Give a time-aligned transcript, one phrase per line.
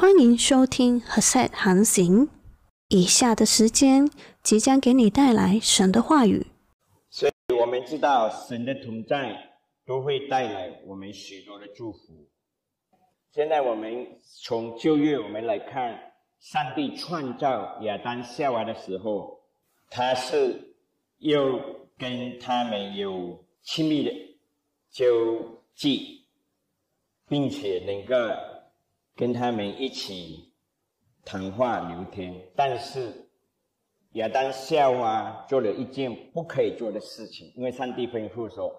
[0.00, 2.28] 欢迎收听和 set 航行。
[2.86, 4.08] 以下的时间
[4.44, 6.46] 即将给你带来神的话语。
[7.10, 9.36] 所以我们知道，神的同在
[9.84, 12.28] 都会带来我们许多的祝福。
[13.32, 19.40] 现在我们从旧约我们来看，上帝创造亚当夏娃的时候，
[19.90, 20.76] 他是
[21.18, 21.60] 又
[21.98, 24.12] 跟他们有亲密的
[24.92, 25.04] 交
[25.74, 26.28] 际，
[27.28, 28.14] 并且能够。
[29.18, 30.54] 跟他们一起
[31.24, 33.28] 谈话聊天，但是
[34.12, 38.72] 亚当夏娃做了一件不可以做的事情，因为上帝吩咐说，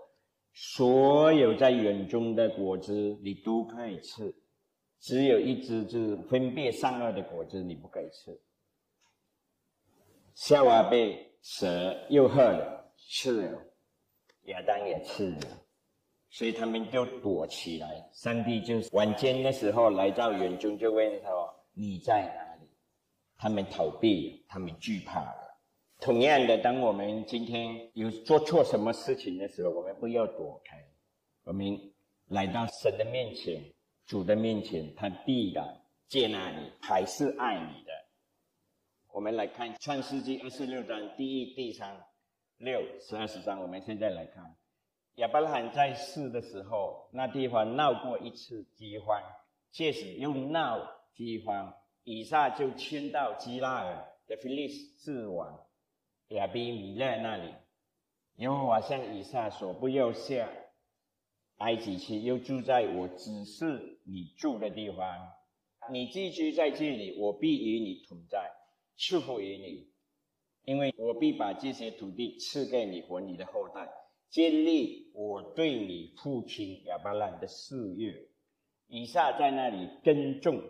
[0.54, 4.34] 所有在园中的果子你都可以吃，
[5.02, 8.40] 只有一只是分别善恶的果子你不可以吃。
[10.36, 13.62] 夏娃被蛇诱惑了，吃了，
[14.44, 15.59] 亚当也吃了。
[16.30, 18.10] 所以他们就躲起来。
[18.14, 22.70] 上帝就晚间的时候来到园中，就问他说：“你在哪里？”
[23.38, 25.34] 他们逃避，他们惧怕。
[26.00, 30.78] 同样的，当我们今天有做错什么事情的时候，我们不要躲开，
[31.44, 31.78] 我们
[32.28, 33.62] 来到神的面前、
[34.06, 37.92] 主的面前，他必然接纳你，还是爱你的。
[39.12, 42.00] 我们来看《创世纪》二十六章第一、第三、
[42.58, 43.62] 六十二十章。
[43.62, 44.56] 我们现在来看。
[45.20, 49.22] 亚伯拉罕在世的时候，那地方闹过一次饥荒，
[49.70, 50.80] 届时又闹
[51.14, 51.74] 饥荒，
[52.06, 55.68] 以撒就迁到基拉尔的菲利斯之王
[56.30, 57.54] 亚比米勒那里。
[58.38, 60.50] 因为我向以撒说：“不要下
[61.58, 65.34] 埃及去，又住在我指示你住的地方。
[65.92, 68.50] 你寄居在这里，我必与你同在，
[68.98, 69.92] 赐福于你，
[70.64, 73.86] 因为我必把这些土地赐给你和你的后代。”
[74.30, 78.14] 建立我对你父亲亚伯兰的事业。
[78.88, 80.62] 以撒在那里耕种，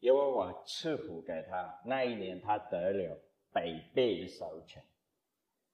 [0.00, 1.80] 因为我赐福给他。
[1.84, 3.16] 那一年，他得了
[3.52, 4.82] 百倍的收成，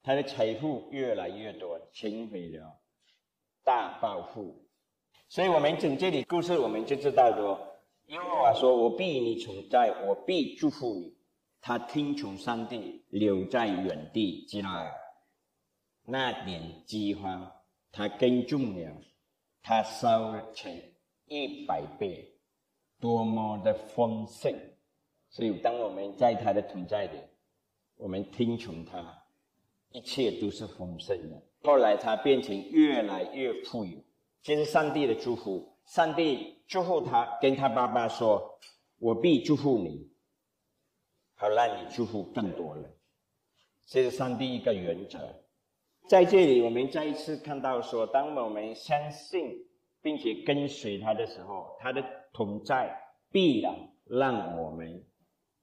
[0.03, 2.79] 他的财富越来越多，成为了
[3.65, 4.67] 大暴富。
[5.29, 7.59] 所以，我们从这里故事，我们就知道说，
[8.07, 11.17] 因为我说：“我必你存在，我必祝福你。”
[11.63, 14.93] 他听从上帝，留在原地，基拉尔。
[16.07, 17.51] 那点饥荒，
[17.91, 19.03] 他耕种了，
[19.63, 20.71] 他烧成
[21.27, 22.37] 一百倍，
[23.01, 24.55] 多么的丰盛！
[25.31, 27.19] 所以，当我们在他的存在里，
[27.97, 29.25] 我们听从他，
[29.91, 31.43] 一切都是丰盛的。
[31.63, 33.99] 后来，他变成越来越富有，
[34.43, 35.77] 这是上帝的祝福。
[35.87, 38.59] 上帝祝福他，跟他爸爸说
[39.01, 40.11] ：“我必祝福你，
[41.35, 42.95] 好让你祝福更多人。”
[43.87, 45.44] 这是上帝一个原则。
[46.07, 49.57] 在这里，我们再一次看到说，当我们相信
[50.03, 52.95] 并且跟随他的时候，他的同在
[53.31, 55.03] 必然让我们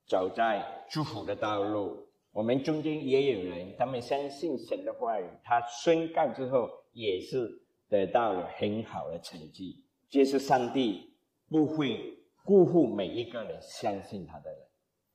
[0.07, 2.07] 走在祝福的道路。
[2.31, 9.83] 我们中间也有人，他们相信神的话语，他宣告之后也是得到了很好的成绩。
[10.09, 11.13] 这是上帝
[11.49, 14.59] 不会辜负每一个人相信他的人。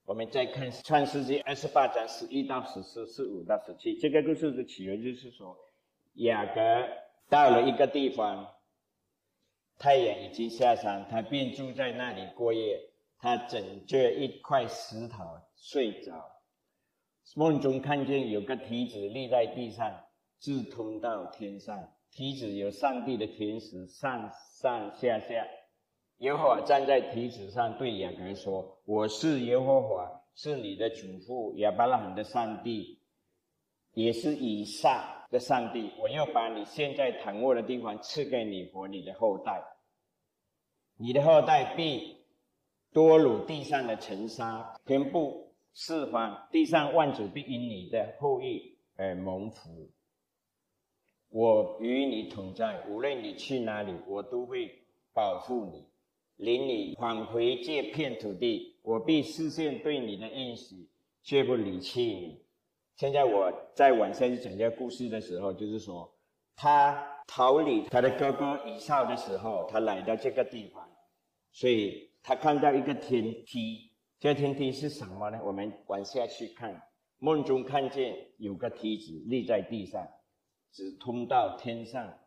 [0.06, 5.58] 我们再看《创世纪》二十八章十一到十四、十五到十七，这个故事的起源就是说，
[6.14, 6.60] 雅各
[7.28, 8.54] 到了一个地方，
[9.80, 12.80] 太阳已经下山，他便住在那里过夜。
[13.18, 15.24] 他枕着一块石头
[15.56, 16.24] 睡着，
[17.34, 20.04] 梦中看见有个梯子立在地上，
[20.38, 21.76] 直通到天上。
[22.12, 24.30] 梯子有上帝的天使上
[24.60, 25.48] 上下下。
[26.20, 32.98] 耶和华站在梯子上，对雅各说：“我是耶和华，是你的祖父亚伯拉罕的上帝，
[33.92, 35.92] 也是以撒的上帝。
[36.00, 39.62] 我要把你现在躺卧的地方赐给你和你的后代，
[40.96, 42.16] 你的后代必
[42.94, 49.90] 多如地上的尘沙，遍布四方，地上万族必因你的后裔而蒙福。
[51.28, 55.86] 我与你同在，无论你去哪里，我都会保护你。”
[56.36, 60.88] 领你返回这片土地，我必实现对你的应许，
[61.22, 62.42] 绝不离弃你。
[62.96, 66.14] 现在我在晚上讲这个故事的时候，就是说，
[66.54, 70.88] 他逃离他的哥哥以扫的时候，他来到这个地方，
[71.52, 73.92] 所以他看到一个天梯。
[74.18, 75.38] 这个天梯是什么呢？
[75.44, 76.82] 我们往下去看，
[77.18, 80.06] 梦中看见有个梯子立在地上，
[80.72, 82.18] 只通到天上。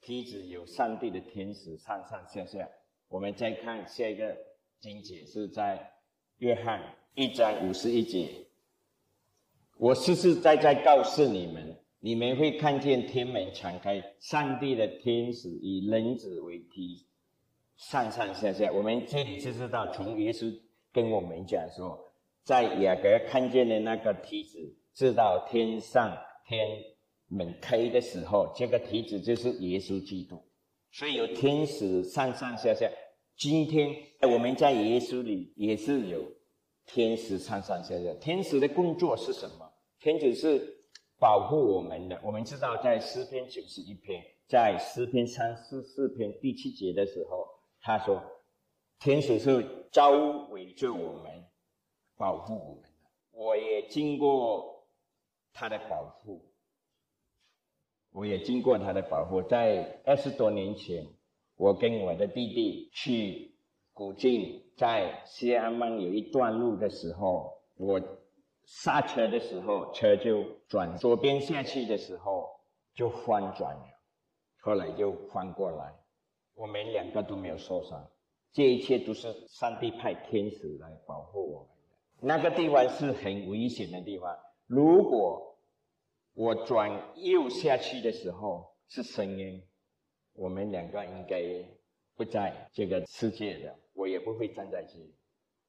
[0.00, 2.68] 梯子有上帝的天使上上下下。
[3.08, 4.36] 我们再看下一个
[4.80, 5.92] 经节，是在
[6.38, 8.28] 约翰一章五十一节。
[9.76, 17.06] 我实实在在告诉你们，你们会看见天门敞开，上帝的天使以人子为梯
[17.76, 18.70] 上上下下。
[18.72, 20.52] 我们这里就知道，从耶稣
[20.92, 22.12] 跟我们讲说，
[22.42, 26.16] 在雅各看见的那个梯子，知道天上
[26.46, 26.66] 天
[27.28, 30.42] 门开的时候，这个梯子就是耶稣基督。
[30.94, 32.88] 所以有天使上上下下。
[33.36, 33.92] 今天
[34.32, 36.24] 我们在耶稣里也是有
[36.86, 38.14] 天使上上下下。
[38.20, 39.68] 天使的工作是什么？
[39.98, 40.86] 天使是
[41.18, 42.20] 保护我们的。
[42.22, 47.44] 我们知道，在诗篇九十一篇，在诗篇三四四篇第七节的时候，
[47.80, 48.22] 他说，
[49.00, 51.44] 天使是周围着我们，
[52.16, 52.88] 保护我们的。
[53.32, 54.86] 我也经过
[55.52, 56.53] 他的保护，
[58.14, 61.04] 我也经过他的保护，在二十多年前。
[61.56, 63.54] 我跟我的弟弟去
[63.92, 68.00] 古晋，在西安门有一段路的时候，我
[68.64, 72.50] 刹车的时候，车就转左边下去的时候
[72.92, 73.84] 就翻转了，
[74.60, 75.92] 后来就翻过来，
[76.54, 78.04] 我们两个都没有受伤，
[78.52, 82.26] 这一切都是上帝派天使来保护我们的。
[82.26, 85.53] 那个地方是很危险的地方，如果
[86.34, 89.62] 我转右下去的时候是声音。
[90.32, 91.40] 我们两个应该
[92.16, 95.14] 不在这个世界的，我也不会站在这里。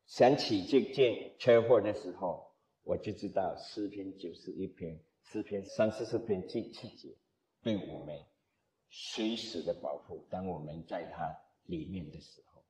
[0.07, 2.51] 想起这件车祸的时候，
[2.83, 7.15] 我就知道诗篇九十一篇、诗篇三四十篇这七节，
[7.61, 8.19] 对我们
[8.89, 10.25] 随时的保护。
[10.31, 11.31] 当我们在它
[11.65, 12.63] 里面的时候，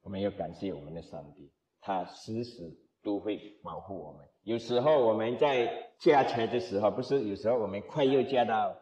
[0.00, 1.52] 我们要感谢我们的上帝，
[1.82, 4.26] 他时时都会保护我们。
[4.44, 8.78] 有时候我们在驾车的时候，不是有时候我们快要驾到。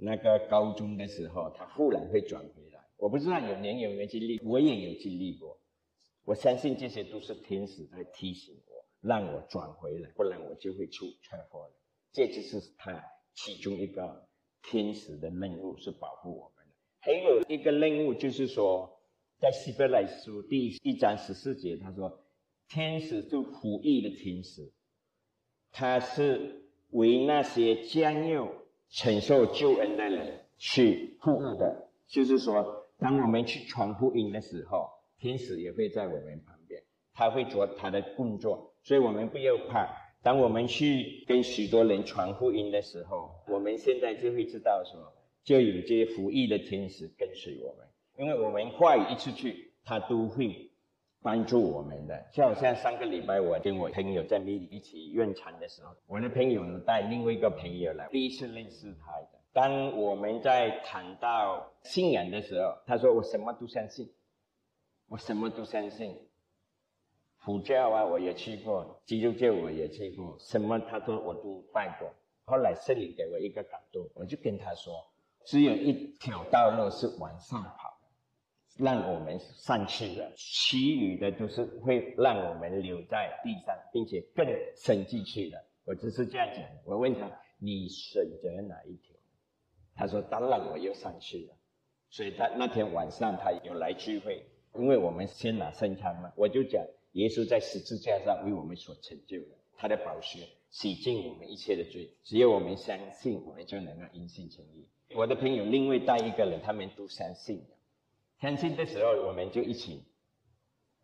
[0.00, 2.80] 那个高中的时候，他忽然会转回来。
[2.98, 5.58] 我不知道有年有没有经历，我也有经历过。
[6.24, 11.72] 我相信这些都是天使在提醒我，让我转回来，不然我就会出车祸了。
[12.12, 14.28] 这就是他其中一个
[14.62, 16.74] 天使的任务，是保护我们的。
[17.00, 19.00] 还有一个任务就是说，
[19.40, 22.20] 在希伯来书第一章十四节，他说
[22.70, 24.72] ：“天使就服役的天使，
[25.72, 28.48] 他是为那些将要。”
[28.90, 34.88] 承受救恩的人去服务的，就是说，当我们去传福音的时候，
[35.18, 36.82] 天使也会在我们旁边，
[37.12, 39.94] 他会做他的工作，所以我们不要怕。
[40.22, 45.12] 当我们去跟许多人传福音的时候，我们现在就会知道说，
[45.44, 47.86] 就有这些服役的天使跟随我们，
[48.16, 50.70] 因为我们话语一出去，他都会
[51.22, 52.26] 帮助我们的。
[52.32, 59.38] 就好像上个礼拜我跟我朋友在米里一起用餐的时候，我的朋友带另外一个朋友来，第一次认识他的。
[59.52, 64.08] 当我们在谈到信仰的时候，他说我什么都相信，
[65.08, 66.16] 我什么都相信。
[67.38, 72.12] 佛教啊，我也去过；基督教我也去过，什么他都我都拜过。
[72.44, 74.92] 后来圣灵给我一个感动，我就跟他说，
[75.44, 77.87] 只有一条道路是往上跑。
[78.78, 84.46] 让我们上去的，其余的都是会让我们留在地上，并且更
[84.76, 85.64] 深进去的。
[85.84, 86.64] 我只是这样讲。
[86.84, 87.28] 我问他
[87.58, 89.16] ：“你选择哪一条？”
[89.96, 91.56] 他说：“当然我又上去了。”
[92.08, 96.32] 所以他那天晚上他有来聚会，因为我们先拿圣餐嘛。
[96.36, 96.82] 我就讲
[97.12, 102.08] 耶稣在十字架上为我们所成就的，他的宝血洗净我们一切的罪。
[102.22, 104.86] 只要我们相信，我们就能够因信称义。
[105.16, 107.77] 我的朋友另外带一个人，他们都相信了。
[108.40, 110.04] 相信的时候，我们就一起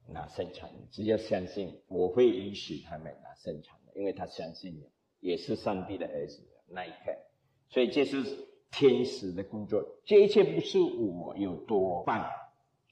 [0.09, 0.71] 拿圣餐。
[0.91, 7.13] 只要相信，我会允许他们拿圣餐的，因为他相信你，也是上帝的儿子那一刻。
[7.69, 8.23] 所以这是
[8.71, 12.25] 天使的工作，这一切不是我有多棒，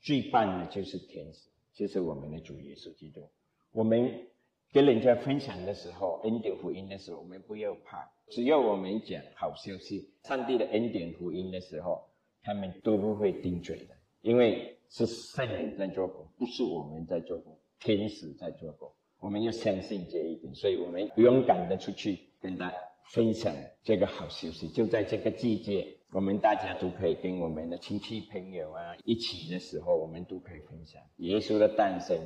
[0.01, 3.31] 最棒的就是天使，就是我们的主耶稣基督。
[3.71, 4.27] 我们
[4.73, 12.09] 跟人家分享的时候，恩典福音的时候，我们不要怕，只要我们讲好消息，上帝的恩典福音的时候，
[12.43, 13.95] 他们都不会顶嘴的。
[14.23, 18.91] 因为是圣人在做工，不是我们在做工，天使在做工。
[19.19, 22.73] 我们要相信这一点，所以我们勇敢的出去跟他
[23.13, 24.69] 分享这个好消息。
[24.69, 32.17] 就在这个季节，我们大家都可以跟我们的亲戚朋友啊一起的时候，我们都可以分享耶稣的诞生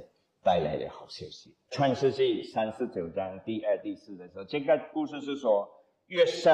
[0.43, 1.55] 带来的好消息。
[1.71, 5.67] 创世纪三十九章第二、第四的时候，这个故事是说，
[6.09, 6.50] 约瑟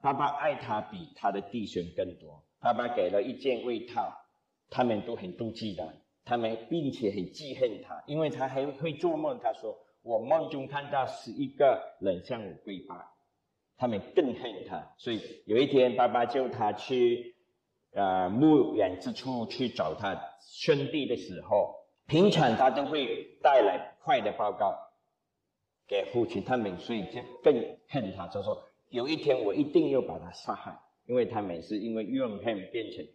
[0.00, 4.20] 爸爸爱他比他的弟兄更多，爸爸给了一件外套。
[4.70, 5.94] 他们都很妒忌的，
[6.24, 9.38] 他们并且很记恨他，因为他还会做梦。
[9.38, 12.96] 他说：“我梦中看到十一个人向我跪拜。”
[13.76, 14.94] 他们更恨他。
[14.96, 17.34] 所以有一天，爸爸叫他去，
[17.92, 21.74] 呃，牧远之处去找他兄弟的时候，
[22.06, 24.76] 平常他都会带来坏的报告
[25.86, 26.42] 给父亲。
[26.42, 27.54] 他们所以就更
[27.88, 33.06] 恨他，就说：“有一天我一定要把他杀害，因为他们是因为怨恨变成。”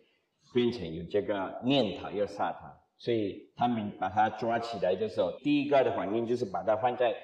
[0.54, 7.16] 变成有这个念头要杀他，所以他们把他抓起来的时候，第一个的反应就是把他放在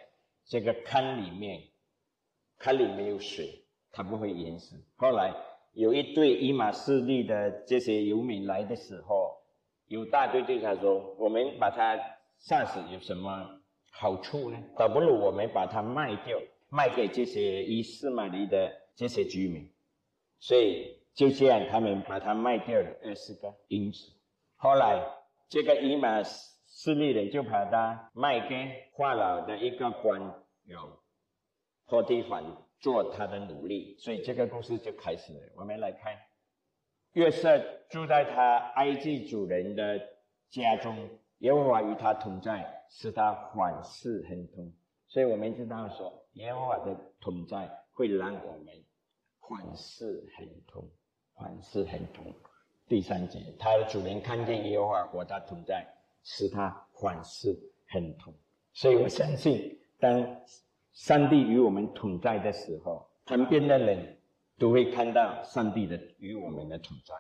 [0.45, 1.61] 这个坑里面，
[2.59, 4.75] 坑里没有水，他不会淹死。
[4.95, 5.33] 后来
[5.73, 9.37] 有一对伊马势力的这些游民来的时候，
[9.87, 11.99] 有大队对他说：“我们把他
[12.39, 13.59] 杀死有什么
[13.91, 14.57] 好处呢？
[14.77, 19.69] 倒不如我们把它卖掉，卖给这些伊斯玛里的这些居民。”
[20.39, 24.11] 所以就这样，他们把它卖掉了二十个银子。
[24.55, 25.03] 后来。
[25.47, 30.19] 这个伊玛势力人就把它卖给法老的一个官，
[30.63, 30.99] 有
[31.85, 32.43] 托地反
[32.79, 35.39] 做他的奴隶，所以这个故事就开始了。
[35.55, 36.17] 我们来看，
[37.11, 37.59] 约瑟
[37.91, 39.99] 住在他埃及主人的
[40.49, 40.97] 家中，
[41.37, 44.73] 耶和华与他同在，使他凡事亨通。
[45.07, 48.83] 所以我们知道说，耶和华的同在会让我们
[49.47, 50.89] 凡事亨通，
[51.35, 52.33] 凡事很通。
[52.87, 55.85] 第三节，他的主人看见耶和华和他同在，
[56.23, 58.33] 使他凡事很通。
[58.73, 60.41] 所以我相信，当
[60.93, 64.17] 上帝与我们同在的时候，旁边的人
[64.57, 67.13] 都会看到上帝的与我们的同在，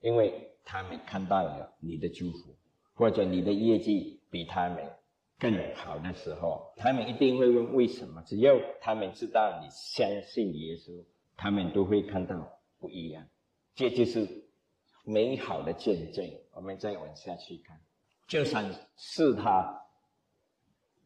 [0.00, 2.54] 因为他们看到了你的祝福，
[2.94, 4.84] 或者你的业绩比他们
[5.38, 8.22] 更好的时候，他们一定会问为什么。
[8.26, 11.04] 只要他们知道你相信耶稣，
[11.36, 13.24] 他们都会看到不一样。
[13.74, 14.42] 这就是。
[15.06, 17.78] 美好的见证，我们再往下去看。
[18.26, 19.82] 就算是他，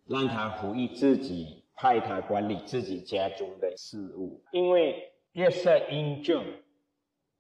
[0.07, 4.41] 让他服役自己，派他管理自己家中的事务。
[4.53, 6.41] 因为约瑟英俊，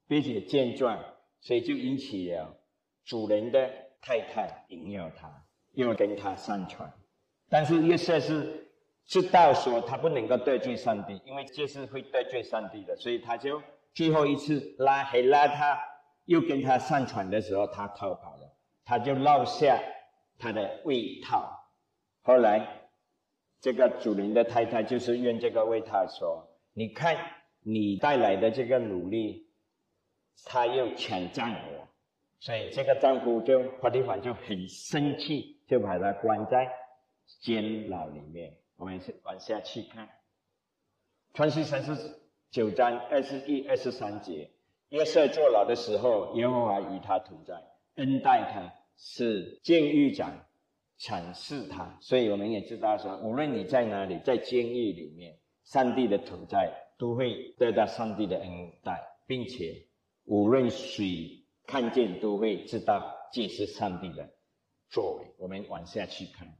[0.08, 0.98] 并且健壮，
[1.40, 2.58] 所以就引起了
[3.04, 3.70] 主人的
[4.00, 5.32] 太太引诱他，
[5.74, 6.92] 要跟他上床。
[7.48, 8.68] 但是约瑟是
[9.06, 13.62] 知道说他不能够得罪上帝，因为这是会得罪上帝的，所以他就
[13.94, 15.78] 最后一次拉黑拉他。
[16.28, 18.54] 又跟他上船的时候，他逃跑了，
[18.84, 19.80] 他就落下
[20.38, 21.50] 他的胃套。
[22.20, 22.82] 后来，
[23.62, 27.16] 这个主人的太太就是用这个胃套说：“你看
[27.62, 29.50] 你带来的这个努力，
[30.44, 31.88] 他又抢占我。”
[32.40, 36.70] 所以这个丈夫就花地方就很生气，就把他关在
[37.40, 38.54] 监牢里面。
[38.76, 40.06] 我们往下去看，
[41.32, 41.94] 《传奇三十
[42.50, 44.50] 九章二十一、二十三节。
[44.88, 47.62] 约瑟坐牢的时候，耶和华与他同在，
[47.96, 50.46] 恩待他，是监狱长
[50.96, 51.98] 赏识他。
[52.00, 59.84] 所以我们也知道说，无论你在哪里，在监狱里面，上帝的同在都会得到上帝的恩待，并且
[60.24, 64.30] 无论谁看见，都会知道这是上帝的
[64.88, 65.34] 作为。
[65.36, 66.56] 我们往下去看，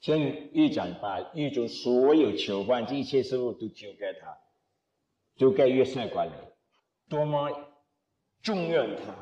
[0.00, 4.36] 监狱长把狱中所有囚犯这一切事物都交给他，
[5.42, 6.32] 就给约瑟管理。
[7.08, 7.50] 多么
[8.42, 9.12] 重用他，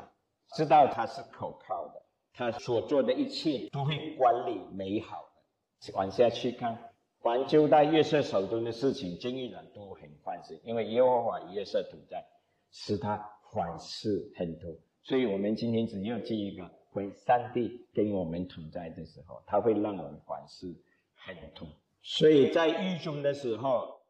[0.55, 1.99] 知道他是可靠的，
[2.31, 5.91] 他所做的一切都会管理美好的。
[5.93, 6.77] 往下去看，
[7.17, 12.23] 环就在约瑟手中的事情，监狱人都很放心，因为耶和华约瑟同在，
[12.69, 13.17] 使他
[13.51, 14.69] 凡事很多。
[15.01, 20.67] 所以，我们今天只要记一个：，回上帝跟我们同在的时候，他会让我们凡事
[21.15, 21.67] 很多。
[22.03, 24.00] 所以在狱中的时候，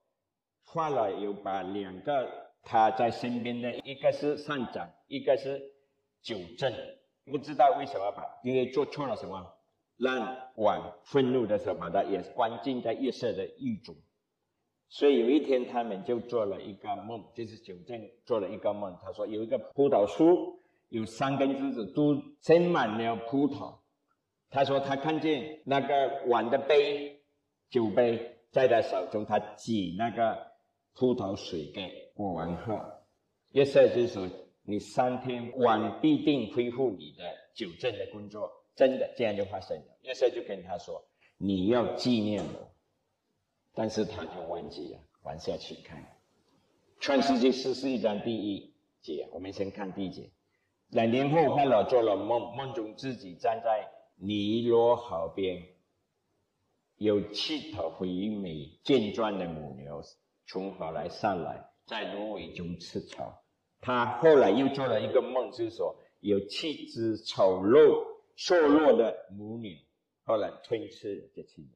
[0.74, 2.30] 法老有把两个。
[2.64, 5.60] 他在身边的一个是上长，一个是
[6.22, 6.72] 九正，
[7.26, 9.52] 不知道为什么把，因为做错了什么，
[9.98, 13.96] 让王愤怒的时候把他也关进在夜色的狱中。
[14.90, 23.80] 所以有一天他们就做了一个梦，就是九正做了一个梦，他说有一个葡萄树，有三根枝子都生满了葡萄。
[24.52, 27.24] 他说他看见那个碗的杯，
[27.72, 30.51] 酒杯在他手中，他挤那个
[30.96, 32.12] 葡萄水给。
[32.14, 32.80] 过完后，
[33.52, 34.30] 约瑟就说
[34.64, 39.98] ：“你三天晚必定恢复你的酒证的工作。”真的，这样就发生了。
[40.04, 41.04] 约瑟就跟他说
[41.38, 42.72] ：“你要纪念我。”
[43.74, 45.00] 但是他就忘记了。
[45.24, 46.02] 往下去看，
[47.00, 50.32] 《创世纪十四一章第一节，我们先看第一节。
[50.90, 55.64] 两年后，法老做了梦，梦中自己站在尼罗河边，
[56.98, 60.02] 有七头肥美健壮的母牛
[60.52, 61.66] 从河来上来。
[61.86, 63.42] 在芦苇中吃草，
[63.80, 68.06] 他后来又做了一个梦，就是说有七只丑陋、
[68.36, 69.80] 瘦弱的母女，
[70.24, 71.72] 后来吞吃这七人。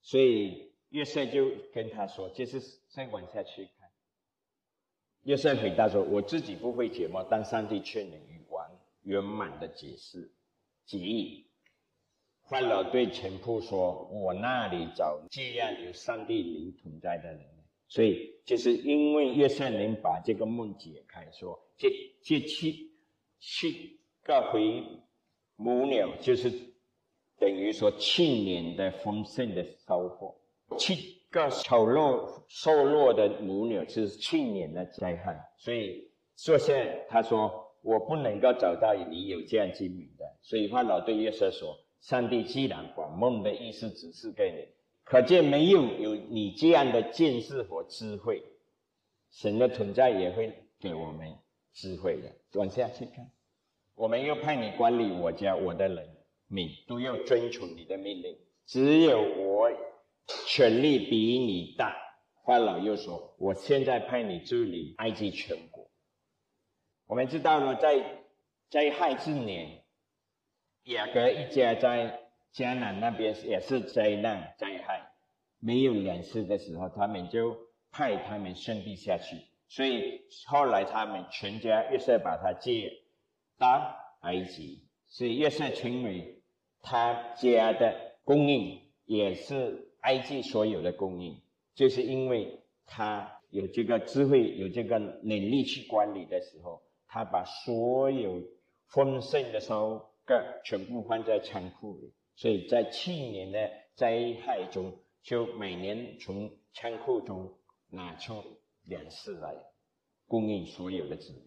[0.00, 3.90] 所以约瑟就跟他说：“这是再往下去看。”
[5.24, 8.12] 约瑟回答说：“我自己不会解梦，但上帝却能
[8.48, 8.70] 完
[9.02, 10.32] 圆满的解释
[10.86, 11.46] 解意。”
[12.48, 17.46] 法老对前仆说：“我那里找这样有上帝灵同在的人。”
[17.88, 21.88] 所以，就是因为约瑟能把这个梦解开，说这
[22.22, 22.90] 这七
[23.38, 24.84] 七个回
[25.56, 26.52] 母鸟就是
[27.38, 30.36] 等于说去年的丰盛的收获。
[30.76, 37.50] 七个丑陋瘦弱的母鸟是去年的灾害，所以说现在他说
[37.82, 44.77] 我不能够找到你有这样精明的，所以法老对约瑟说：上帝既然把梦的意思指示给你，
[45.08, 48.42] 可见没有有你这样的见识和智慧，
[49.30, 51.34] 神的存在也会给我们
[51.72, 52.30] 智慧的。
[52.58, 53.30] 往下去看，
[53.94, 59.70] 我们又派你管理我家我的人民，都要遵从你的命令，只有我。
[60.46, 61.96] 权力比你大，
[62.44, 65.90] 法老又说：“我现在派你治理埃及全国。”
[67.08, 68.26] 我们知道呢，在
[68.68, 69.84] 灾害之年，
[70.82, 75.10] 雅各一家在迦南那边也是灾难灾害，
[75.58, 77.56] 没有粮食的时候，他们就
[77.90, 79.36] 派他们兄弟下去。
[79.68, 82.92] 所以后来他们全家约瑟把他接
[83.58, 86.40] 到埃及，所以约瑟成为
[86.82, 89.84] 他家的供应，也是。
[90.02, 91.42] 埃及所有的供应，
[91.74, 98.40] 就是因为他有这个智慧、有这个能力去管理的时候，他把所有
[98.86, 107.52] 丰盛的收割全部放在仓库里，所以在去年的灾害中，就每年从仓库中
[107.90, 108.42] 拿出
[108.84, 109.54] 粮食来
[110.26, 111.42] 供应所有的子民。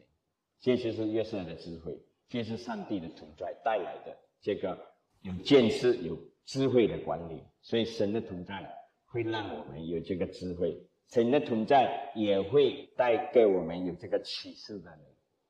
[0.59, 4.77] 这就是约瑟的智慧，这是上帝的存在带来的这个
[5.21, 6.17] 有见识、有。
[6.43, 8.67] 智慧的管理，所以神的存在
[9.05, 10.75] 会让我们有这个智慧，
[11.07, 14.99] 神的存在也会带给我们有这个启示的人，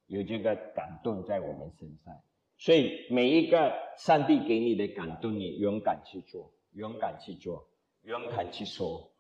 [0.08, 2.14] 有这个感动在我们身上。
[2.62, 7.68] 所以每一个上帝给你的感动，你勇敢去做，勇敢去做，
[8.04, 9.12] 勇敢去说，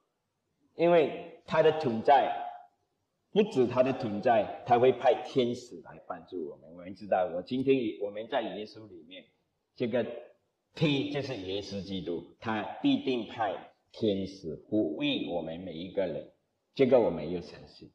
[0.75, 2.31] 因为他的存在
[3.31, 6.71] 不止他的存在，他会派天使来帮助我们。
[6.71, 9.25] 我们知道，我今天我们在耶稣里面
[9.75, 10.05] 这个。
[10.73, 16.31] T 就是耶稣基督，他必定派天使护卫我们每一个人，
[16.73, 17.91] 这个我们要相信。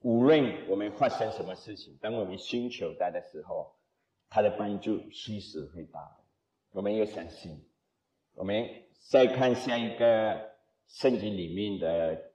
[0.00, 3.76] 无论我们发生什么事情，当我们寻求他的时候，
[4.30, 6.00] 他的帮助随时会到。
[6.70, 7.62] 我们要相信。
[8.34, 8.66] 我们
[9.10, 10.52] 再看下一个
[10.86, 12.32] 圣经里面的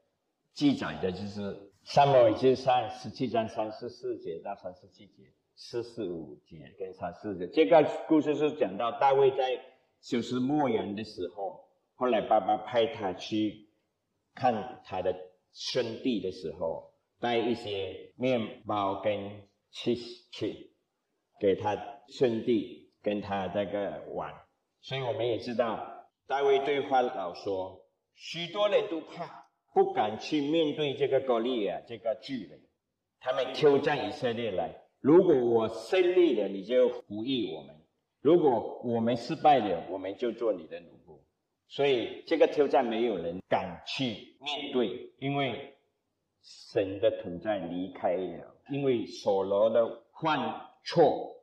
[0.53, 1.41] 记载的，就是
[1.83, 5.31] 《三摩尔记上》十七章三十四节到三十七节。
[5.57, 9.57] 四十五节跟三十四节，这个故事是讲到大卫在
[10.01, 13.69] 修饰牧羊的时候，后来爸爸派他去
[14.33, 15.15] 看他的
[15.53, 20.74] 兄弟的时候，带一些面包跟 cheese 去
[21.39, 21.75] 给他
[22.07, 24.33] 兄弟跟他这个玩。
[24.81, 32.61] 所以我们也知道，大卫对法老说，许多人都怕，不敢去面对这个高利亚这个巨人，
[33.19, 34.83] 他们挑战以色列来。
[34.99, 37.75] 如果我胜利了，你就服役我们；
[38.21, 41.19] 如果我们失败了，我们就做你的奴仆。
[41.67, 45.75] 所以这个挑战没有人敢去面对，因为
[46.41, 48.55] 神的存在离开了。
[48.71, 50.39] 因为所罗的患
[50.85, 51.35] 错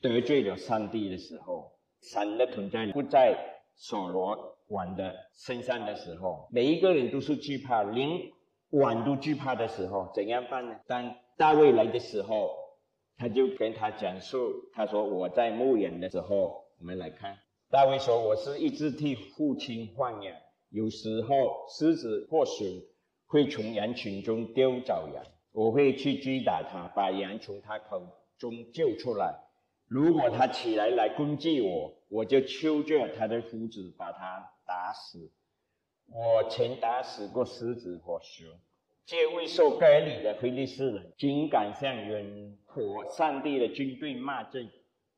[0.00, 3.36] 得罪了上帝的时候，神的存在不在
[3.74, 8.08] 所罗王的身上的时候，每一个人都是惧怕，连
[8.70, 10.80] 王都惧怕的时候，怎样办呢？
[10.86, 12.50] 当大卫来的时候。
[13.18, 17.38] 他就跟他讲述，他说我在牧羊的时候，我们来看
[17.70, 20.36] 大卫说，我是一直替父亲放羊，
[20.68, 22.66] 有时候狮子或熊
[23.24, 28.02] 会从羊群中丢走羊，我会去追打他，把羊从他口
[28.38, 29.34] 中救出来。
[29.88, 35.30] 如果他起来来攻击我，我就揪着他的胡子把他打死。
[36.08, 38.48] 我曾打死过狮子或熊。
[39.04, 44.68] 这位受割礼的菲利士人，竟敢向远火上帝的军队骂阵，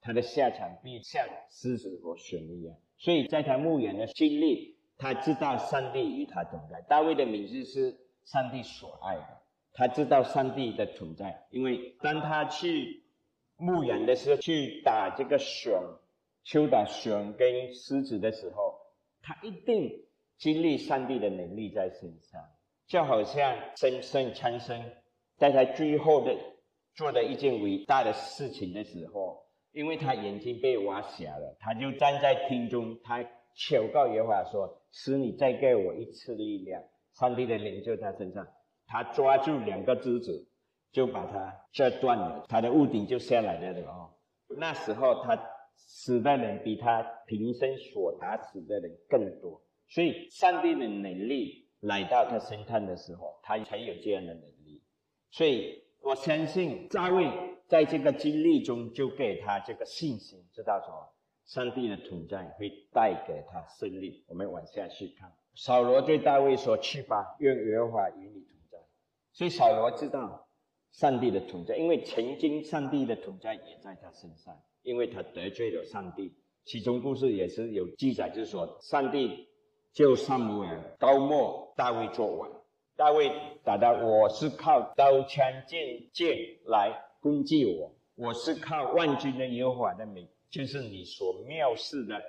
[0.02, 2.76] 他的下场必像狮子和熊一样。
[2.98, 6.82] 所以在他牧羊的经历，他知道上帝与他同在。
[6.82, 9.40] 大卫的名字是上帝所爱的，
[9.72, 12.97] 他知道上帝的存在，因为当他去
[13.58, 15.74] 牧羊的时候，去打这个熊，
[16.44, 18.78] 去打熊跟狮子的时候，
[19.20, 20.06] 他一定
[20.38, 22.40] 经历上帝的能力在身上。
[22.86, 24.82] 就好像神圣强生，
[25.36, 26.34] 在他最后的
[26.94, 33.22] 做的一件伟大的事情的时候，因为他眼睛被挖瞎了，他就站在厅中，他
[33.54, 36.82] 求告耶和华说：“使你再给我一次力量。”
[37.20, 38.46] 上帝的灵就在身上，
[38.86, 40.47] 他抓住两个枝子，
[40.92, 44.10] 就把它折断了，他的屋顶就下来了哦。
[44.56, 45.38] 那时候他
[45.74, 51.66] 死的人比他平生所打死的人更多，所以上帝的能力。
[51.82, 54.82] 来到他身上的时候，他才有这样的能力。
[55.30, 57.30] 所以我相信大卫
[57.68, 64.24] 在这个经历中就给他这个信心，知道说上帝的同在会带给他胜利。
[64.26, 68.78] 我们往下去看，扫罗对大卫说：“去吧，愿耶和华与你同在。”
[69.32, 70.47] 所以扫罗知道
[70.90, 76.34] 上帝的同在，因为曾经上帝的同在也在他身上，因为他得罪了上帝。
[76.64, 79.48] 其中故事也是有记载，就是说上帝
[79.92, 82.50] 就萨姆尔高莫大卫做王。
[82.96, 83.30] 大卫
[83.62, 92.20] 答道：“我是靠刀枪剑剑来攻击我，我是靠万军的耶和华的名，就是你所藐视的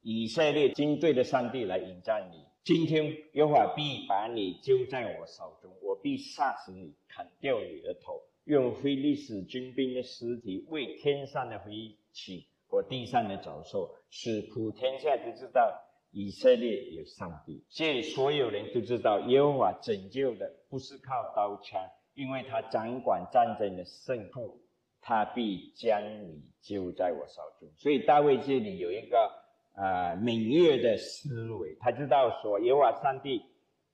[0.00, 2.42] 以色列军队的上帝来迎战你。
[2.66, 21.80] 今天耶和华必把你揪在我手中，我必杀死你，砍掉你的头，用非利士军兵的尸体为天上的飞禽和地上的走兽，使普天下都知道。”以色列有上帝，所以所有人都知道耶和华拯救的不是靠刀枪，
[22.14, 24.60] 因为他掌管战争的胜负，
[25.00, 27.70] 他必将你救在我手中。
[27.76, 29.30] 所以大卫这里有一个
[29.76, 33.42] 呃敏锐的思维，他知道说耶和华上帝，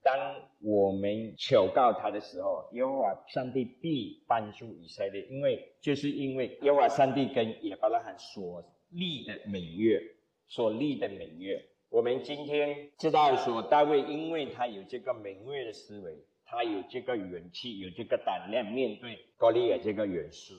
[0.01, 0.17] 当
[0.61, 10.01] 我们求告他的时候，耶和华上帝必帮助以色列，因为就是因为耶和华上帝跟亚伯拉罕所立的盟约，
[10.47, 11.61] 所立的盟约。
[11.89, 20.53] 我们今天知道说，大卫因为他有这个敏锐的思维，他有这个勇气，有这个胆量面对高利亚这个勇士，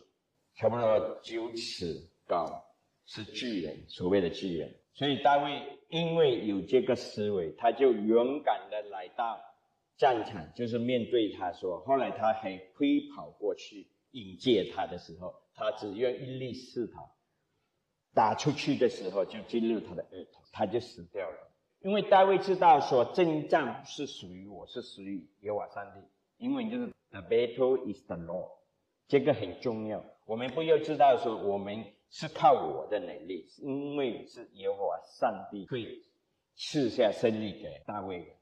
[0.54, 2.62] 差不多九尺高，
[3.06, 4.72] 是巨人，所谓的巨人。
[4.94, 9.40] 所以大卫因为有这个思维，他就勇敢的来到
[9.96, 11.80] 战场，就是面对他说。
[11.80, 17.10] 后来他还飞跑过去迎接他的时候，他只用一粒石头
[18.14, 20.40] 打出去的时候，就进入他的额头。
[20.52, 26.00] 他就死掉了，因为大卫知道说征战不是属于我，是属于耶和华上帝。
[26.36, 28.50] 英文就是 The battle is the Lord，
[29.08, 30.04] 这个很重要。
[30.26, 36.00] 我们不要知道说我们是靠我的能力，因为是耶和华上帝会
[36.54, 38.36] 赐下胜利给大卫。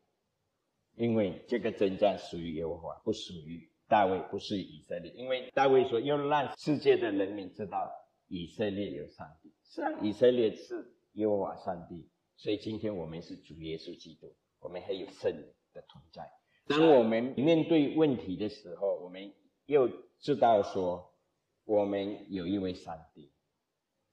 [0.94, 5.10] 因为这个征战属于耶和华，不属于大卫，不是以色列。
[5.12, 7.90] 因为大卫说要让世界的人民知道
[8.28, 10.92] 以色列有上帝，是啊，以色列是。
[11.14, 16.30] 耶和华上帝，所以今天我们是主耶稣基督，我们还有圣灵的同在。
[16.66, 19.32] 当我们面对问题的时候，我们
[19.64, 21.14] 又知道说，
[21.64, 23.31] 我们有一位上帝。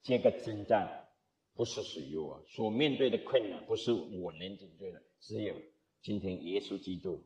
[0.01, 1.07] 这个征战
[1.53, 5.55] 不是属于我，所面对的困难不是我能解决的，只有
[6.01, 7.23] 今天耶稣基督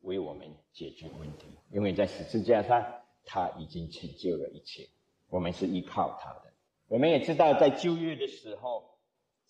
[0.00, 1.46] 为我们解决问题。
[1.72, 2.84] 因为在十字架上，
[3.24, 4.88] 他已经成就了一切，
[5.28, 6.52] 我们是依靠他的。
[6.88, 8.88] 我们也知道，在旧约的时候。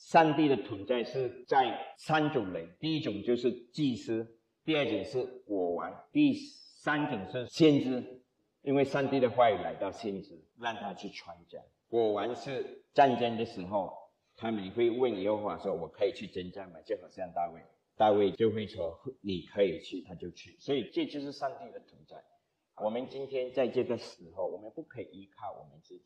[0.01, 8.23] 上帝的存在是在三种人，第一种就是祭司，第二种是国王，第三种是先知，
[8.63, 11.63] 因为上帝的话语来到先知，让他去传讲。
[11.91, 13.93] 果然是战争的时候，
[14.37, 17.61] 他们会问耶和华说：“我可以去征战吗？”就好像大卫，
[17.97, 22.17] 大卫就会说：“你可以去，他就去。”所以这就是上帝的存在。
[22.77, 26.05] 我们今天在这个时候，我们不可以依靠我们自己，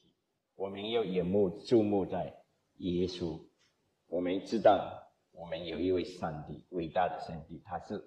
[0.56, 2.34] 我们要眼目注目在
[2.78, 3.40] 耶稣。
[4.08, 8.02] 我们知道，我们有一位上帝，伟大的上帝，他是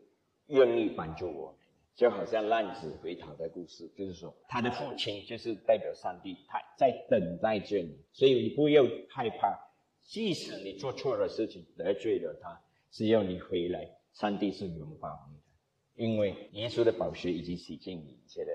[0.47, 1.59] 愿意帮助我们，
[1.97, 9.59] 就好像浪子回头的故事，就是说，他的父亲就是代表上帝，他在等待着你，所以你不要害怕，
[10.03, 18.53] 即使你做错了事情，得罪了他，只要你回来，上帝是拥抱你的，因为耶稣的宝血已经洗净你一切的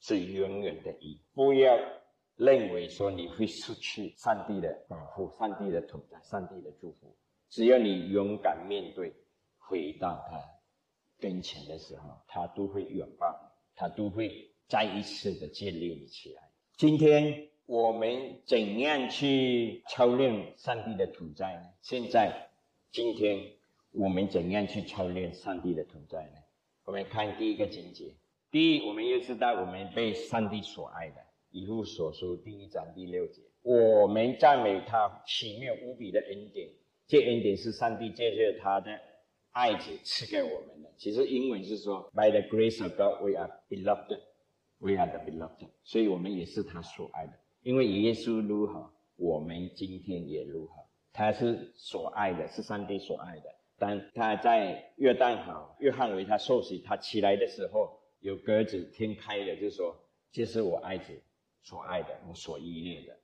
[0.00, 1.78] 事，是永远的义，不要。
[2.36, 7.14] 认为说你会失去上帝的保护、上帝的同在、上帝的祝福。
[7.50, 9.12] 只要你勇敢面对，
[9.58, 10.42] 回到他
[11.20, 16.42] 跟前的时候，他都会拥抱，他都会再一次的建立你起来。
[16.76, 21.66] 今天我们怎样去操练上帝的同在呢？
[21.82, 22.48] 现在，
[22.90, 23.38] 今天
[23.92, 26.38] 我们怎样去操练上帝的同在呢？
[26.84, 28.14] 我们看第一个情节。
[28.50, 31.16] 第一，我们要知道我们被上帝所爱的。
[31.52, 36.68] 以父所书第一章第六节，我们赞美他奇妙无比的恩典。
[37.06, 39.00] 这恩典是上帝借着他的
[39.52, 40.90] 爱子赐给我们的。
[40.96, 44.20] 其实英文是说，By the grace of God, we are beloved.
[44.78, 45.68] We are the beloved.
[45.84, 47.32] 所以我们也是他所爱的。
[47.62, 50.72] 因为耶稣如何，我们今天也如何。
[51.12, 53.44] 他是所爱的，是上帝所爱的。
[53.78, 59.96] 当他在约旦河，约翰为他受洗，他起来的时候，有鸽子天开了，就说
[60.30, 61.20] ：“这是我爱子。”
[61.62, 63.14] 所爱的，我所依恋的，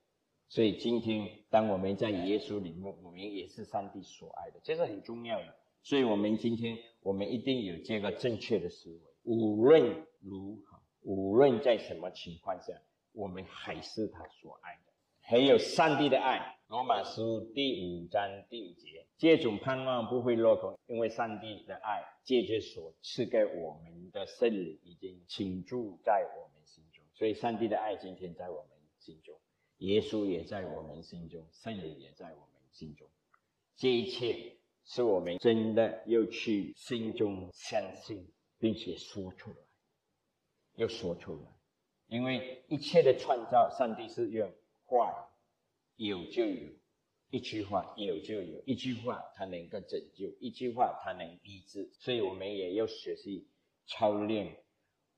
[0.47, 5.55] 所以今天当我们在耶稣里面，我们也是上帝所爱的，这是很重要的。
[5.87, 8.99] 所以，我们今天我们一定有这个正确的思维。
[9.23, 12.73] 无论如何，无论在什么情况下，
[13.13, 14.91] 我们还是他所爱的。
[15.21, 16.57] 还有上帝的爱。
[16.67, 29.39] 罗马书第五章第五节，这种盼望不会落空，因为上帝的爱借着所赐给我们的圣灵已经倾注在我们心中，所以上帝的爱今天在我们心中，
[29.77, 33.07] 耶稣也在我们心中，圣灵也在我们心中，
[33.77, 34.56] 这一切
[34.87, 39.57] 是我们真的要去心中相信，并且说出来，
[40.75, 41.41] 要说出来，
[42.07, 44.51] 因为一切的创造，上帝是用
[44.85, 45.25] 话。
[45.97, 46.69] 有就有，
[47.31, 53.47] 一句话有就有，一句话它能够拯救，一句话它能医治，所以我们也要学习
[53.87, 54.63] 操练。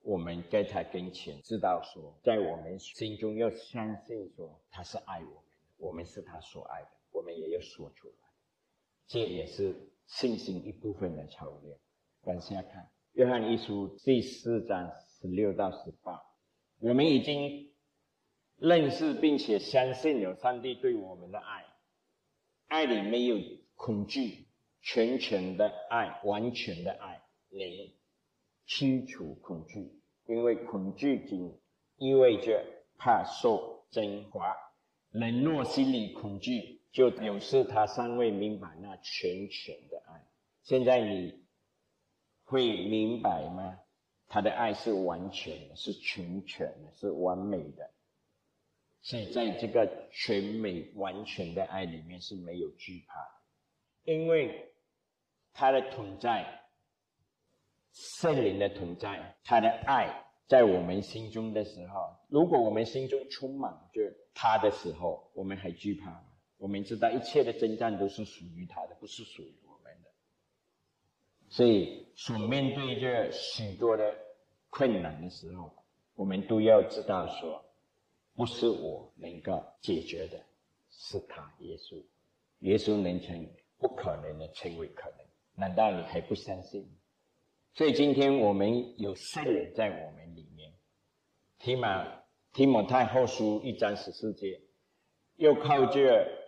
[0.02, 8.29] 我们在他跟前知道说，在我们心中要相信说他是爱我们的，我们是他所爱的，我们也要说出来。
[9.10, 11.78] 这也是信心一部分的操练。
[12.26, 16.22] 往下看《约翰一书》第四章十六到十八，
[16.80, 17.68] 我们已经。
[18.62, 21.64] 认识并且相信有上帝对我们的爱，
[22.68, 23.38] 爱里没有
[23.76, 24.50] 恐惧，
[24.82, 27.62] 全全的爱，完全的爱，能
[28.66, 31.58] 驱除恐惧，因为恐惧仅
[31.96, 32.62] 意味着
[32.98, 34.54] 怕受真罚。
[35.12, 40.26] 人若心里恐惧，就表示他尚未明白那全全的爱。
[40.64, 41.46] 现在你
[42.44, 43.80] 会明白吗？
[44.28, 47.92] 他的爱是完全的，是全全的，是完美的。
[49.02, 54.74] 所以，在这个全美完全的爱里面是没有惧怕的，因为
[55.54, 56.46] 他的同在，
[57.92, 64.02] 圣灵的同在，他的爱在我们心中的时候，如果我们心中充满着
[64.34, 66.26] 他的时候，我们还惧怕吗？
[66.60, 70.10] 我们知道一切的征战都是属于他的，不是属于我们的。
[71.50, 74.16] 所以，所面对着许多的
[74.70, 75.74] 困难的时候，
[76.14, 77.66] 我们都要知道说。
[78.36, 80.42] 不是我能够解决的，
[80.90, 82.02] 是他耶稣。
[82.60, 85.18] 耶稣能成不可能的成为可能，
[85.56, 86.90] 难道你还不相信？
[87.74, 90.72] 所以今天我们有圣灵在我们里面。
[91.58, 94.62] 提马提摩太后书一章十四节，
[95.36, 96.39] 又靠着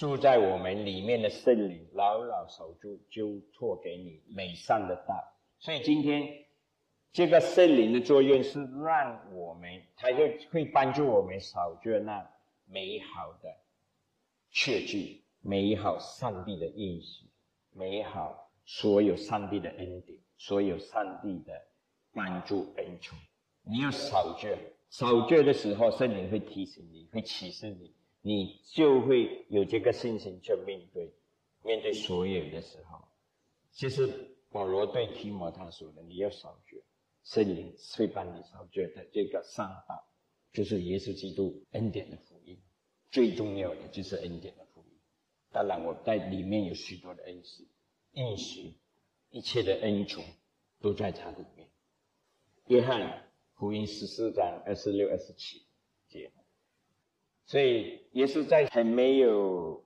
[0.00, 5.14] 住在我们里面的圣灵，牢牢守住交托给你美善的道。
[5.58, 6.46] 所以今天。
[7.12, 10.18] 这个圣灵的作用是让我们，它就
[10.52, 12.24] 会帮助我们守住那
[12.66, 13.52] 美好的
[14.52, 17.26] 确据，美好上帝的应许，
[17.72, 21.52] 美好所有上帝的恩典，所有上帝的
[22.14, 23.18] 帮助恩宠。
[23.64, 24.46] 你要守住，
[24.88, 31.12] 守住的时候，圣灵会提醒你，会启示你，你就会有这个信心去面对，
[31.62, 33.08] 面对所有的时候。
[33.72, 36.82] 其实保罗对提摩他说的，你要守住。
[37.22, 40.04] 圣灵会帮你所觉的这个上道，
[40.52, 42.58] 就是耶稣基督恩典的福音，
[43.10, 44.98] 最重要的就是恩典的福音。
[45.52, 47.68] 当然，我在里面有许多的恩师、
[48.12, 48.74] 应许，
[49.28, 50.24] 一切的恩宠
[50.80, 51.68] 都在它里面。
[52.66, 55.66] 约翰福音十四章二十六、二十七，
[57.50, 59.84] 所以耶稣在还没有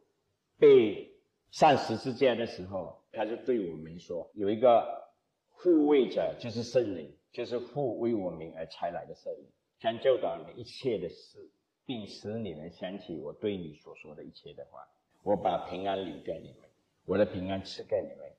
[0.58, 1.14] 被
[1.50, 5.08] 上十字架的时候，他就对我们说：有一个
[5.48, 7.16] 护卫者，就是圣灵。
[7.32, 9.46] 就是护为我们而才来的圣灵，
[9.80, 11.50] 将教导你一切的事，
[11.84, 14.86] 并使你们想起我对你所说的一切的话。
[15.24, 16.70] 我把平安留给你们，
[17.06, 18.30] 我的平安赐给你们。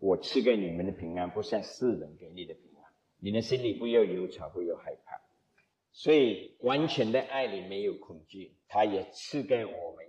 [0.00, 2.92] 我赐给你们的平安，不像世人给你的平安。
[3.20, 5.18] 你的心里不要忧愁，不要害怕。
[5.92, 10.02] 所以，完全的爱里没有恐惧，他也赐给我们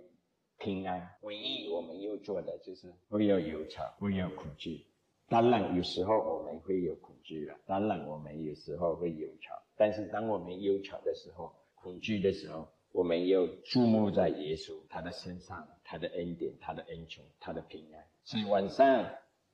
[0.56, 1.06] 平安。
[1.20, 4.86] 唯一我们要做的就是不要忧愁，不要恐惧。
[5.28, 7.54] 当然，有时候我们会有恐惧了。
[7.66, 9.54] 当然，我们有时候会忧愁。
[9.76, 18.02] 但是，当我们忧愁的时候、恐惧的时候，我们又注目在耶稣他的身上，他的恩典、他的恩宠、他的平安。
[18.24, 19.04] 所以晚上，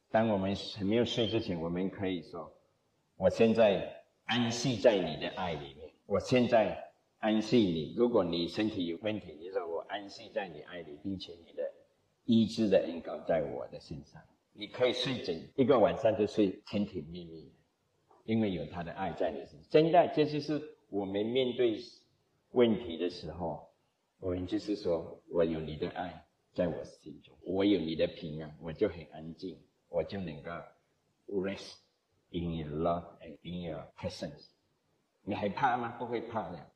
[0.09, 2.53] 当我们还没有睡之前，我们可以说
[3.19, 5.91] ：“我现在安息在你的爱里面。
[6.07, 6.90] 我现在
[7.21, 7.95] 安息你。
[7.97, 11.73] 如果你身体有问题，你说我安息在你爱里，并且你的
[12.25, 14.21] 医治的恩膏在我的身上。”
[14.53, 17.53] 你可以睡整一个晚上就睡甜甜蜜蜜，
[18.25, 19.63] 因为有他的爱在你身上。
[19.71, 21.79] 真的，这就是我们面对
[22.51, 23.69] 问题的时候，
[24.19, 30.51] 我们就是说我有你的爱在我心中，我有你的平安，我就很安静，我就能够
[31.29, 31.77] rest
[32.31, 34.49] in your love and in your presence。
[35.23, 35.97] 你害怕吗？
[35.99, 36.70] 不会怕的。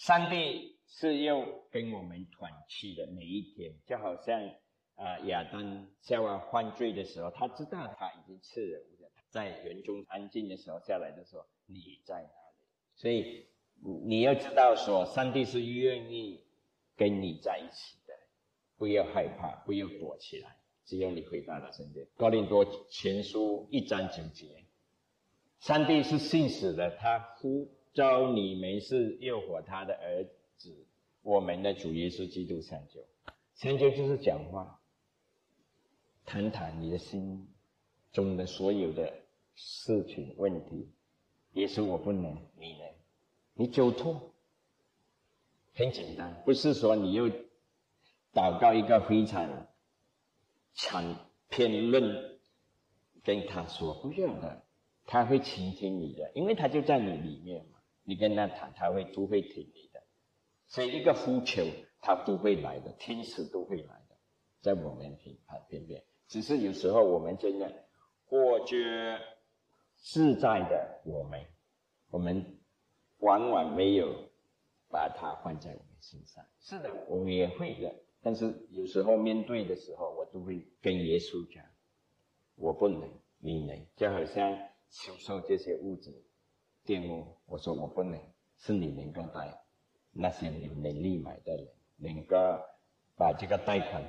[0.00, 4.50] 上帝是要跟我们团聚的每一天，就好像。
[4.96, 12.30] 啊，亚当夏娃犯罪的时候，他知道他已经吃了，在园中安静的时候下来的时候，你在哪里？
[12.96, 13.46] 所以
[14.04, 16.44] 你要知道，说上帝是愿意
[16.96, 18.12] 跟你在一起的，
[18.76, 22.06] 不要害怕，不要躲起来，只要你回到他身边。
[22.18, 24.66] 高林多前书一章九节，
[25.60, 30.24] 上帝是信实的，他呼招你们是诱惑他的儿
[30.56, 30.86] 子，
[31.22, 33.00] 我们的主耶稣基督相救，
[33.54, 34.80] 相救就是讲话，
[36.24, 37.48] 谈谈你的心
[38.12, 39.12] 中的所有的
[39.54, 40.88] 事情问题。
[41.54, 42.88] 耶稣，我不能，你能，
[43.54, 44.34] 你就错。
[45.74, 47.28] 很简单，不是说你又
[48.32, 49.66] 祷告一个非常
[50.74, 52.38] 长篇论
[53.24, 54.64] 跟他说，不用的，
[55.06, 57.66] 他会倾听你的，因为他就在你里面。
[58.10, 60.02] 你跟他谈，他会都会听你的。
[60.66, 61.62] 所以一个呼求，
[62.00, 64.16] 他都会来的，天使都会来的，
[64.60, 66.02] 在我们平旁边边。
[66.26, 67.72] 只是有时候我们真的
[68.26, 69.16] 过觉
[69.94, 71.40] 自在的，我们
[72.10, 72.58] 我们
[73.18, 74.28] 往往没有。
[74.92, 77.94] 把它放在我们身上，是的，我也会的。
[78.22, 81.64] 但是有时候面对的时候，我都会跟耶稣讲
[82.58, 84.52] ：“我不能，你能。”就好像
[84.88, 86.10] 销售这些物质、
[86.84, 88.20] 电务，我说我不能，
[88.58, 89.62] 是你能够带
[90.12, 92.36] 那些有能力买的人，能够
[93.16, 94.02] 把这个贷款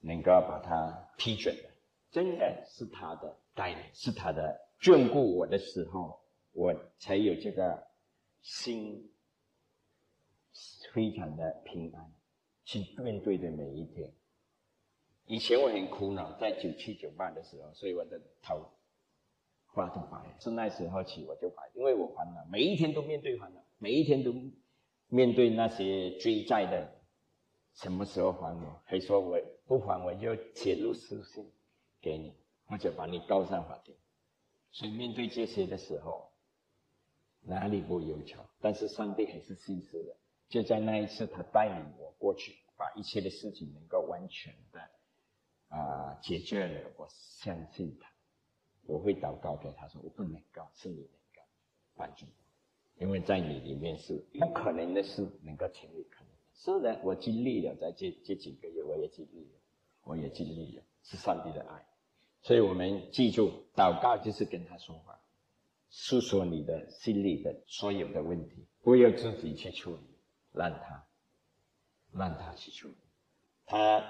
[0.00, 1.70] 能够把它批准的，
[2.10, 6.20] 真的是他的带领，是他的眷顾我的时候，
[6.52, 7.86] 我才有这个
[8.42, 9.10] 心。
[10.92, 12.12] 非常的平安，
[12.64, 14.10] 去面对的每一天。
[15.26, 18.66] 以前我很苦恼，在九七九八的时候，所以我的头
[19.78, 20.18] 发都白。
[20.40, 24.34] 是那时候起我就还，因为我还了，每一天都面对还了，每一天都
[25.06, 26.92] 面对那些追债的，
[27.74, 28.82] 什么时候还我？
[28.84, 31.48] 还说我不还，我就写入书信
[32.00, 32.34] 给你，
[32.66, 33.94] 或者把你告上法庭。
[34.72, 36.32] 所以面对这些的时候，
[37.40, 38.44] 哪里不忧愁？
[38.60, 40.16] 但是上帝还是信实的。
[40.48, 44.80] 就在那一次，他带领我过去，把一切的事情能够完全的
[45.68, 46.90] 啊解决了。
[46.96, 48.10] 我相信他，
[48.88, 51.42] 我会祷告给他说：“我不能够，是你能够
[51.94, 59.60] 帮助我，因为在你里面是不可能的事，能够成为可能。”是的，我经历了，在这这几个月，我也经历了，
[60.02, 61.86] 我也经历了，是上帝的爱。
[62.40, 65.20] 所以我们记住，祷告就是跟他说话，
[65.90, 70.02] 诉说你的心里的所有的问题，不要自己去处理。
[70.50, 71.06] 让他，
[72.10, 72.96] 让他去处理，
[73.66, 74.02] 他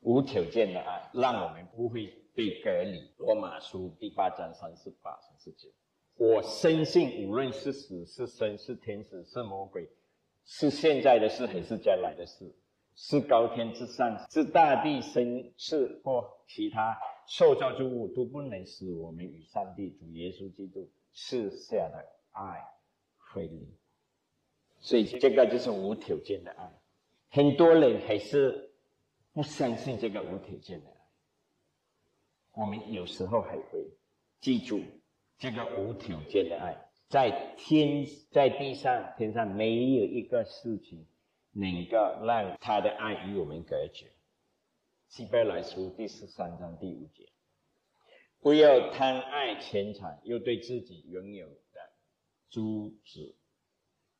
[0.00, 3.10] 无条件的爱，让我们不会被隔离。
[3.18, 5.68] 罗马书第八章三十八、三十九，
[6.16, 9.88] 我深信，无论是死是生，是天使是魔鬼，
[10.44, 12.54] 是现在的事还是将来的事，
[12.94, 22.64] 是高天之上，是大地生是或其他受造之物，都不能使我们与上帝主耶稣基督赐下的爱
[23.32, 23.68] 分离。
[24.80, 26.72] 所以这个就是无条件的爱，
[27.30, 28.72] 很多人还是
[29.32, 30.91] 不相信这个无条件的。
[32.54, 33.90] 我们有时候还会
[34.40, 34.80] 记住
[35.38, 36.76] 这个无条件的爱，
[37.08, 41.06] 在天在地上天上没有一个事情
[41.52, 44.12] 能够让他的爱与我们隔绝。
[45.08, 47.28] 希伯来书第十三章第五节：
[48.40, 51.92] 不要贪爱钱财，又对自己拥有的
[52.50, 53.36] 珠子。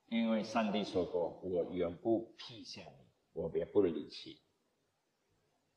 [0.08, 4.42] 因为上帝说过：“我永不撇下你，我也不离弃。”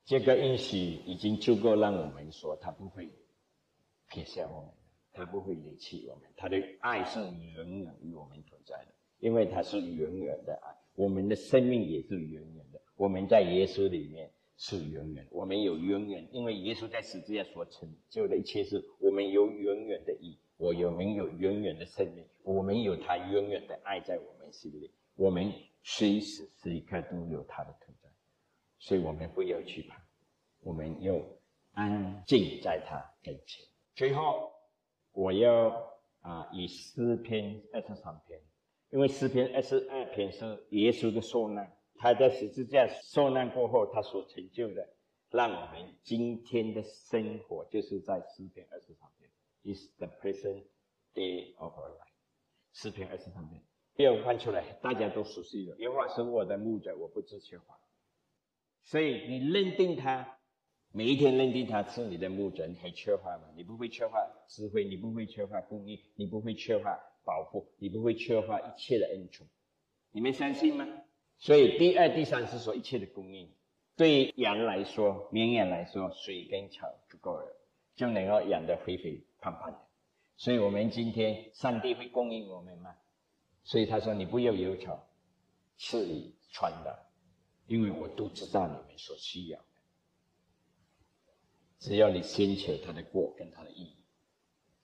[0.05, 3.09] 这个应许已经足够让我们说，他不会
[4.07, 4.71] 撇下我们，
[5.11, 10.75] 他不会离弃我们，他的爱是永远与我们同在的，因为他是永远的爱。
[10.95, 20.37] 我们的生命也是永远的，我们在耶稣里面是永远，我们有永远，因为耶稣在十字架所成就的一切，是我们有永远的义。
[20.57, 22.23] 我有没有永远的生命？
[22.43, 25.51] 我们有他永远的爱在我们心里，我们
[25.83, 28.04] 随时时刻都有他的存在，
[28.79, 30.01] 所以我们不要惧怕，
[30.59, 31.15] 我们要
[31.73, 33.65] 安静在他跟前。
[33.95, 34.51] 最后，
[35.11, 35.69] 我要
[36.19, 38.41] 啊以诗篇二十三篇，
[38.89, 44.87] 因为诗篇二十二篇是耶稣的受难，他在十字架受难过后，他所成就的，
[45.29, 49.29] 让我们今天的生活就是在诗篇二十三篇。
[49.65, 50.63] is the present
[51.15, 52.13] day of our life。
[52.71, 53.59] 诗篇二十三篇，
[53.95, 55.75] 没有翻出来，大家都熟悉的。
[55.79, 57.79] 耶和华是我的牧者，我不知缺乏。
[58.85, 60.37] 所以你认定他，
[60.91, 63.49] 每一天认定他是你的牧者，你还缺乏吗？
[63.55, 69.45] 你不会缺乏智慧，你不会缺乏供应，你不会缺乏保护，你不会缺乏一切的恩宠。
[70.11, 70.87] 你们相信吗？
[71.37, 73.51] 所以第二、第三是说一切的供应。
[73.97, 77.57] 对羊来说，绵羊来说，水跟草足够了，
[77.95, 79.21] 就能够养得肥肥。
[79.39, 79.79] 胖胖的，
[80.37, 82.95] 所以我们今天上帝会供应我们吗？
[83.63, 84.99] 所以他说：“你不要忧愁，
[85.77, 87.04] 吃你穿的，
[87.67, 89.65] 因为我都知道你们所需要的。
[91.79, 93.95] 只要你先求他的过跟他的义，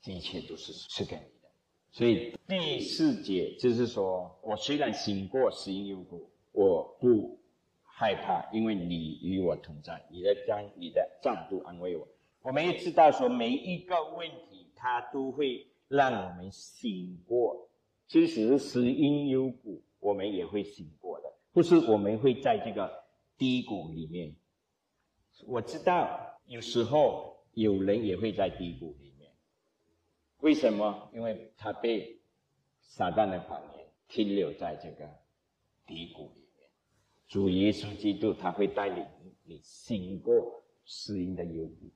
[0.00, 1.50] 这一切都是是给你的。
[1.90, 7.38] 所以第四节就是说，我虽然行过死荫幽谷，我不
[7.82, 12.08] 害怕，因为你与我同在，你的将、你的杖都安慰我。
[12.42, 17.68] 我们也知道说，每一个问题，它都会让我们醒过。
[18.06, 21.31] 即使是死荫幽谷，我们也会醒过的。
[21.52, 23.04] 不是我们会在这个
[23.36, 24.34] 低谷里面。
[25.46, 29.30] 我知道有时候有人也会在低谷里面。
[30.38, 31.10] 为什么？
[31.12, 32.20] 因为他被
[32.80, 35.08] 撒旦的谎言停留在这个
[35.86, 36.68] 低谷里面。
[37.28, 39.06] 主耶稣基督他会带领
[39.44, 41.90] 你醒过死荫的幽谷。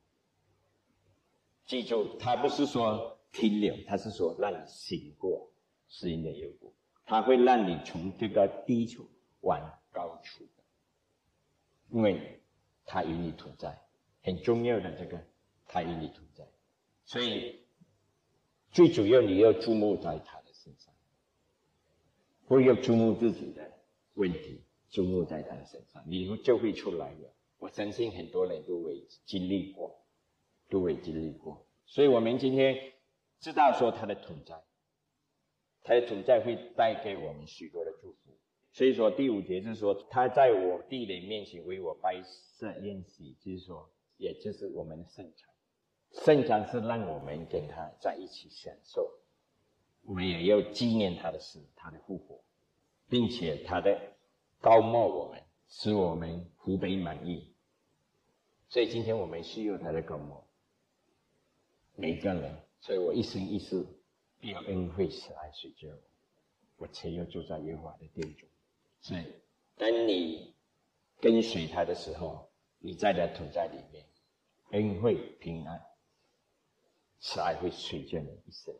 [1.67, 5.51] 记住，他不是说停留，他是说让你醒过
[5.89, 6.75] 死荫的幽谷。
[7.05, 9.09] 他会让你从这个低处
[9.41, 10.45] 往高处，
[11.91, 12.41] 因为
[12.85, 13.79] 他与你同在，
[14.23, 15.25] 很重要的这个，
[15.67, 16.47] 他与你同在，
[17.05, 17.67] 所以
[18.71, 20.95] 最主要你要注目在他的身上，
[22.47, 23.73] 不要注目自己的
[24.15, 27.33] 问题，注目在他的身上，你就会出来的。
[27.59, 30.03] 我相信很多人都会经历过。
[30.69, 32.93] 都未经历过，所以我们今天
[33.39, 34.65] 知道说他的存在，
[35.85, 38.26] 他的存在会带给我们许多的祝福。
[38.77, 45.49] 所以说第五节就是说，他在我弟人面前为我摆设宴席，就是说，也就是我们的圣餐。
[46.11, 49.11] 圣餐是让我们跟他在一起享受，
[50.03, 52.45] 我们也要纪念他的死，他的复活，
[53.09, 53.99] 并且他的
[54.61, 57.55] 高冒我们，使我们福杯满意。
[58.69, 60.47] 所以今天我们需要他的高冒。
[61.95, 63.87] 每个人，所以我一生一世
[64.39, 65.89] 必要恩惠慈爱随着
[66.77, 68.47] 我，我且要住在耶和华的殿中。
[69.07, 69.23] 所以，
[69.77, 70.53] 当你
[71.21, 72.51] 跟随他的时候，
[72.81, 74.05] 你在他同在里面，
[74.73, 75.81] 恩惠平安
[77.21, 78.75] 慈爱会随着你一生。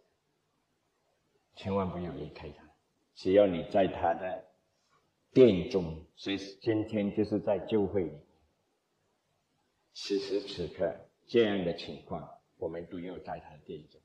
[1.55, 2.65] 千万不要离开他，
[3.15, 4.45] 只要你在他的
[5.33, 8.19] 殿中，随时今天就是在教会里，
[9.95, 10.93] 此时此刻
[11.29, 12.29] 这样的情况。
[12.57, 14.01] 我们都要在他的殿中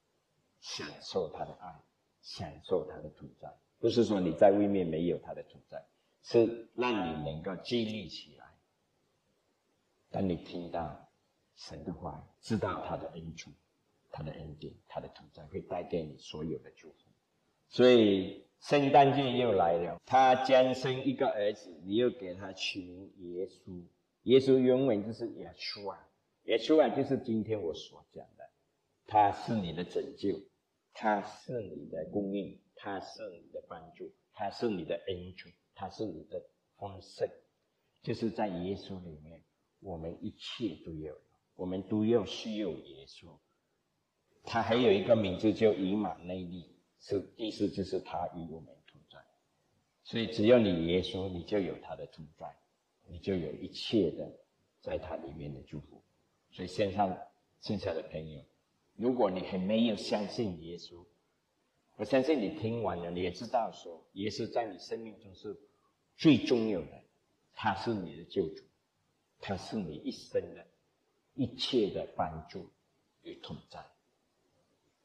[0.60, 1.82] 享受他的爱，
[2.22, 3.52] 享受他的存在。
[3.80, 5.84] 不是说你在外面没有他的存在，
[6.24, 8.46] 是让你能够建立起来。
[10.10, 11.10] 当你听到
[11.56, 13.54] 神的话，知道他的恩宠、
[14.10, 16.96] 他的恩典、他的存在，会带给你所有的祝福。
[17.70, 23.84] 所以圣诞节又来了，他将生一个儿子，你又给他取名耶稣。
[24.24, 26.08] 耶稣原文就是耶稣啊。
[26.44, 28.50] 耶稣啊，就是今天我所讲的，
[29.06, 30.42] 他是你的拯救，
[30.94, 35.52] 他是你的供应，他是你的帮助，他是你的恩宠，
[35.82, 36.40] 他是你的
[36.78, 37.28] 丰盛。
[38.04, 39.42] 就是在耶稣里面，
[39.80, 41.18] 我们一切都有，
[41.56, 43.36] 我们都要需要耶稣。
[44.44, 49.18] 他还有一个名字叫以马内利，是意思就是他与我们同在。
[50.04, 52.56] 所以只要你耶稣，你就有他的同在，
[53.08, 54.32] 你就有一切的
[54.82, 56.04] 在他里面的祝福。
[56.52, 57.18] 所以线上
[57.60, 58.44] 线下的朋友，
[58.96, 61.04] 如果你还没有相信耶稣，
[61.98, 65.56] 我相信你听完了，你也知道说，耶稣在你生命中是
[66.22, 67.04] 最重要的，
[67.56, 68.64] 他是你的救主，
[69.40, 70.68] 他是你一生的
[71.34, 72.72] 一切的帮助
[73.24, 73.84] 与同在，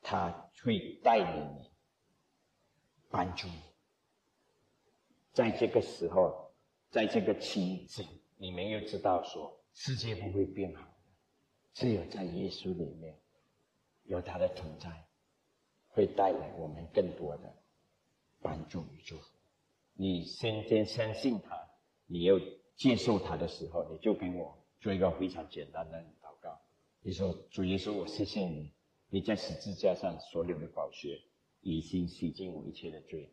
[0.03, 1.71] 他会带领你，
[3.09, 3.63] 帮助你，
[5.33, 6.55] 在这个时候，
[6.91, 8.07] 在这个情景，
[8.37, 10.93] 你们又知道说，世界不会变好的。
[11.73, 13.19] 只有在耶稣里面
[14.05, 15.09] 有他的存在，
[15.89, 17.57] 会带来我们更多的
[18.43, 19.36] 帮助与祝福。
[19.99, 21.69] 你先先相信他，
[22.07, 22.39] 你要
[22.77, 26.61] 接受他的时候，你就跟我做一个非常简单的祷告。
[27.01, 28.73] 你说：“主耶稣，我谢谢你，
[29.09, 31.23] 你在十字架上所有的宝血
[31.61, 33.33] 已经洗净我一切的罪。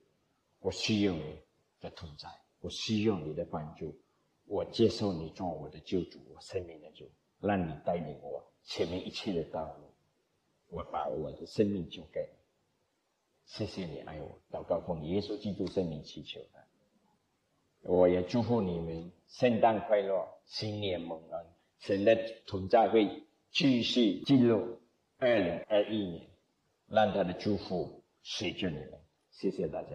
[0.60, 1.38] 我需要你
[1.82, 2.30] 的同在，
[2.62, 4.00] 我需要你的帮助。
[4.46, 7.12] 我接受你做我的救主，我生命的主。”
[7.42, 9.94] 让你带领我前面一切的道路，
[10.70, 12.43] 我把我的生命交给你。
[13.46, 16.66] 谢谢你爱我，祷告奉耶稣基督圣名祈求的。
[17.82, 21.46] 我也祝福你们圣诞快乐，新年蒙恩，
[21.80, 22.16] 神的
[22.48, 24.80] 同在会继续进入
[25.18, 26.28] 二零二一年，
[26.88, 29.00] 让他的祝福随着你们。
[29.32, 29.90] 谢谢大家。